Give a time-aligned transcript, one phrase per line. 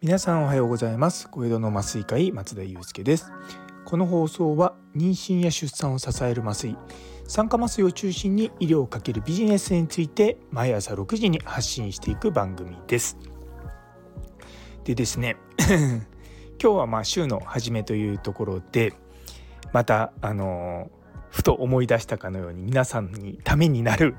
[0.00, 1.28] 皆さんおはようございます。
[1.28, 3.32] 小江戸の麻酔科医松田祐介です。
[3.84, 6.76] この放送は妊娠や出産を支える麻酔
[7.26, 13.18] 酸化麻酔を中心に医療をかけるビジネスについて毎朝6時に発信していく番組です。
[14.84, 15.36] でですね
[16.62, 18.92] 今日はまあ週の初めというところで
[19.72, 20.88] またあの
[21.34, 24.14] ふと思い出したかのように皆さんにためになる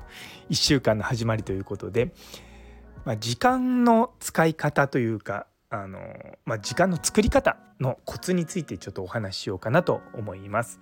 [0.50, 2.12] 1週間の始まりということで、
[3.06, 5.98] まあ、時間の使い方というかあの、
[6.44, 10.78] まあ、時間の作り方のコツについてちょっとお話ししようかなと思います。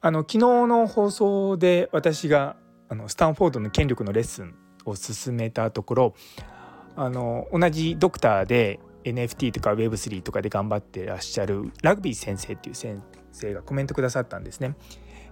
[0.00, 2.56] あの昨日の放送で私が
[2.88, 6.14] あのスタンフォードの権力のレッスンを進めたところ
[6.96, 13.00] あの同じドクターで NFT とか Web3 とかで頑張ってらっしゃるラグビー先生っていう先
[13.32, 14.74] 生がコメントくださったんですね。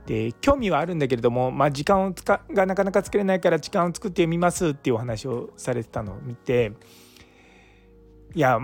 [0.06, 6.72] で興味はあるんだけれども、まあ、時間をつかがなかなか作れないから時間を作ってみますっていうお話をされてたのを見て
[8.34, 8.60] いや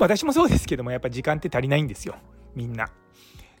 [0.00, 2.16] 私もそうですけどもやっぱ時間って足りないんですよ
[2.54, 2.90] みんな。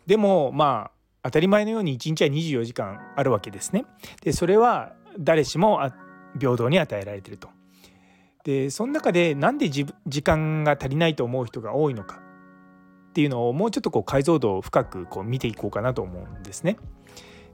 [0.06, 3.84] でもまあ当たり前のように1日は24時間あるわけですね。
[4.22, 5.80] でそれは誰しも
[6.40, 7.48] 平等に与えられてると。
[8.44, 9.86] でその中でなんで時
[10.22, 12.20] 間が足りないと思う人が多いのか
[13.12, 16.78] っていうのをもうちょっとこう解像度を深くこう見ていこうかなと思うんですね。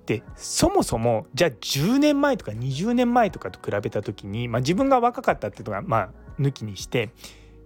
[0.06, 7.10] でそもそもじゃあ10年前とか20年前とかと比べた時に、まあ、自分が若かったっていうのがまあ抜きにして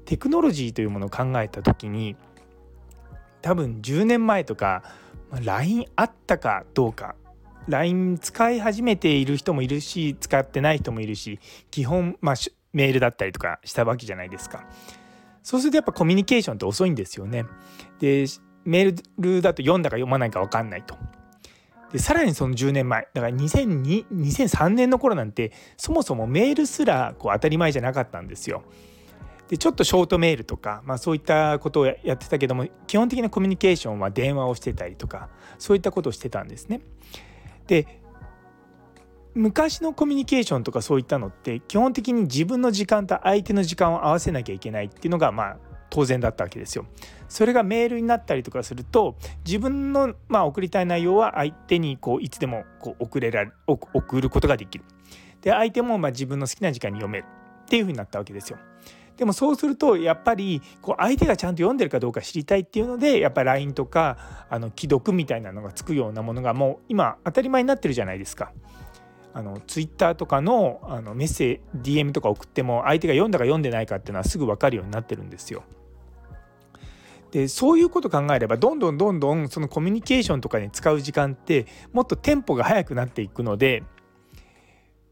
[0.06, 2.16] テクノロジーというものを考えた時に
[3.42, 4.82] 多分10年前とか
[5.44, 7.14] LINE あったかどうか
[7.68, 11.38] LINE 使い始めている人もいるし使ってない人もいるし
[11.70, 12.34] 基本、まあ、
[12.72, 14.64] メールだったりとかしたわけじゃないですか。
[15.42, 17.44] そうするとやっぱコミュニケーションって遅いんですよね。
[17.98, 18.26] で
[18.64, 20.96] メールだと読んだか読まないか分かんないと。
[21.92, 28.62] でさらにその10年前だから2002 2003年の頃なんてそもそもメールすらこう当たり前じゃなかったんですよ。
[29.48, 35.28] でちょっとショートメールとか、まあ、そういったことをやってたけども基本的なコミュニケーションは電話をしてたりとか
[35.58, 36.80] そういったことをしてたんですね。
[37.66, 38.01] で
[39.34, 45.56] 昔のコミュニケーションとかそういったのって基本的に自分の時間と相手の時間を合わせなきゃいけないっていうのがまあ
[45.90, 46.86] 当然だったわけですよ。
[47.28, 54.84] それがメールになったりとかすると自分のまあ送りたい内容は相手にこういつでもこう送れられ送ることができる。
[55.40, 57.24] で相手もまあ自分の好きな時間に読める
[57.64, 58.58] っていうふうになったわけですよ。
[59.16, 68.52] でもそうするとやっぱりこう相手がちゃんと読んでるかどうか知りたいっていうのでやっぱ LINE とかあの既読みたいなのがつくようなものがもう今当たり前になってるじゃないですか。
[69.34, 75.62] あの Twitter とかのあのメッセージ DM とか送っても相手が読んだか読んでないかっていうのはすぐ分かるようになってるんですよ。
[77.30, 83.84] でそういうこと考えればどんどんどんどんそのコミュニケーションとかに使う時間ってもっとテンポが速くなっていくので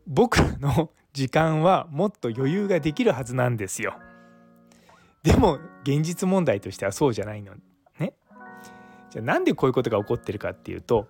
[0.06, 3.94] 僕らの 時間はもっと余裕ができるはずなんですよ。
[5.22, 7.54] でも現実問題としてはそうじゃないの
[7.98, 8.14] ね。
[9.10, 11.08] じゃあなんでこういうことが起こってるかっていうと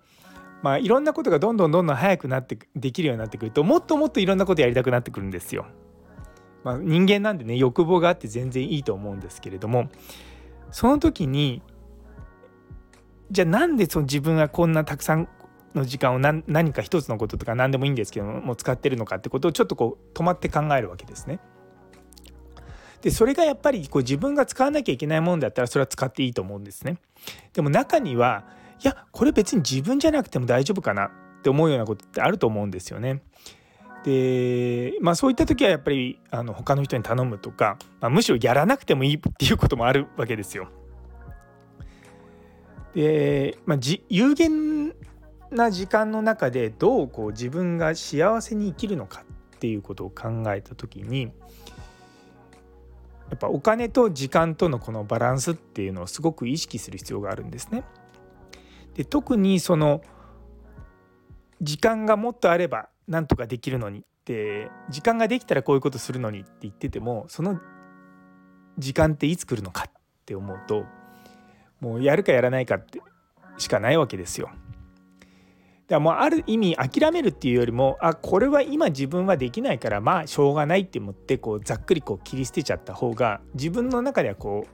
[0.62, 5.66] まあいろんなことがどんどんどんどん早くなってできるようになってくるともっともっといろんなことやりたくなってくるんですよ。
[6.62, 9.88] まあ、人間なんでね欲望があって全然いいと思うんですけれども
[10.70, 11.62] その時に
[13.30, 15.28] じゃあなんでその自分はこんなたくさん
[15.74, 21.38] の時間を何何か一つのこととか何でもいいんですけども使ってるのかってことをちょっとこう止まって考えるわけですね。
[23.02, 26.98] でそれがやっぱりこう自分が使わなきゃいけないものだったらそれは使っていいと思うんですね。
[27.54, 28.44] でも中には
[28.82, 31.10] いやこれ別に自分じゃなくても大丈夫かなっ
[31.42, 33.22] て思うようなことってあると思うんですよね。
[34.04, 40.68] でまあそういった時はやっぱりあの他の人に頼むとか、まあ、むしろやらなくてもいいっていうこともあるわけですよ。
[42.94, 44.94] で、まあ、有限
[45.50, 49.22] な時間の中でどうこう自分が幸せに生きるのか
[49.56, 51.32] っていうことを考えた時に
[53.30, 57.84] やっぱお金と時間とのこのバランスっていうのをすごく意識する必要があるんですね。
[58.94, 60.02] で特にその
[61.60, 67.60] 時間がもっとあればなんとかできるのにって時間ができたらこういうことするのにって言っててもその
[68.78, 69.92] 時間っていつ来るのかっ
[70.24, 70.84] て思うと
[71.80, 73.00] もうやるかやらないかって
[73.58, 74.46] しかないわけですよ。
[74.46, 74.58] だか
[75.96, 84.66] らもうある意味諦めるっていうよりもあこれは今自分はできないからまあしょうがないって思ってこうざっくりこう切り捨てちゃった方が自分の中ではこ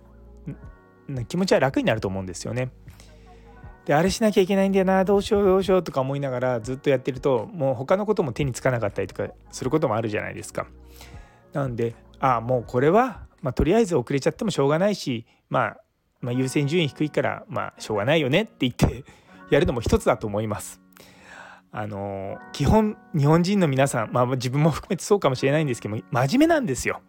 [1.09, 2.71] う気持ちは楽になると思うんですよね。
[3.87, 10.67] であれしなきゃいけないんだよなどうしようどうしようとか思いながらずっとやってるともう他のことも手につかなかったりとかすることもあるじゃないですか。
[11.53, 15.77] なんでああもうこれは、まあ、とりあえず遅れちゃってもしょうがないし、まあ、
[16.21, 19.05] まあ優先順位低いからまあしょうがないよねって言って
[19.51, 20.81] やるのも一つだと思います。
[21.71, 27.03] あの基本日本人の皆さん、まあ、自分も含めてそうかもしれないんですけども真面目なんですよ。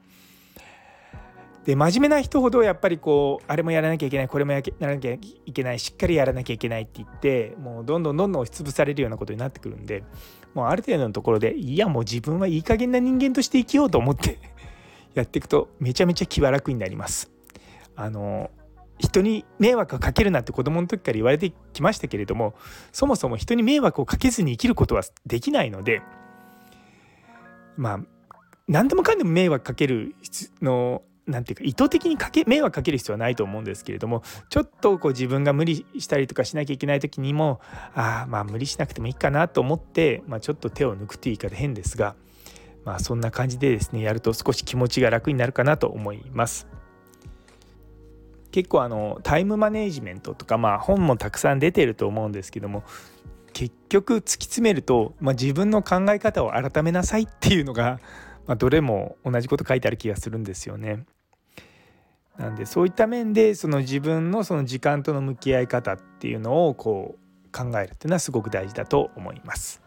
[1.68, 10.06] で真面目な人ほどやっぱりこうあれもやらなきゃいけないこれもやらなきゃいけないしっかりやらなきゃいけないって言ってもうどんどんどんどん押しつぶされるようなことになってくるんで
[10.54, 14.40] もうある程度のところでいやもう自分はいい加減な人間として生きようと思って
[15.14, 17.30] やっていくとめちゃめちゃ気は楽になります。
[17.98, 18.50] あの
[18.98, 22.56] 人に迷惑をかけるなって子供の時から言われてきましたけれども
[22.94, 26.02] そもそも人に迷惑をかけずに生きることはできないので
[27.76, 28.00] まあ
[28.70, 30.16] 何でもかんでも迷惑かける
[30.62, 37.60] のなんていうか意図的にかけ迷惑かける必要はないと思うんですけれどもちょっとこう自分が無理したりとかしなきゃいけない時にも
[37.94, 42.16] ああまあ無理しなくてもいいかなと思って、まあ、ちょっと手を抜くっていう言い方変ですが
[42.86, 46.68] まあそんな感じでですねやると少し気持ちが楽になるかなと思います。
[48.52, 52.84] 結構あのタイムマネジメントとかまあ本もたくさん出てると思うんですけども
[53.54, 58.00] 結局突き詰めると、まあ、自分の考え方を改めなさいっていうのが、
[58.46, 61.06] まあ、どれも同じこと書いてある気がするんですよね。
[62.38, 69.82] なんでそういった面でその自分のその時間との向き合い方っていうのをこう考えるっていうのはすごく大事だと思います。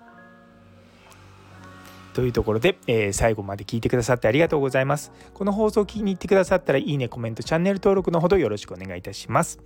[2.12, 5.12] というところで、えー、最後まで聞いてくださってありがとうございます。
[5.32, 9.61] この放送を気に入ってくださったらいいね、コメント、チャンネル登録のほどよろしくお願いいたします。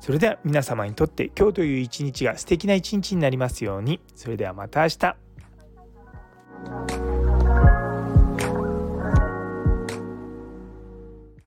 [0.00, 4.00] それでは皆様にとって今日という一日が素敵な一日になりますように。
[4.14, 5.16] それではまた明日。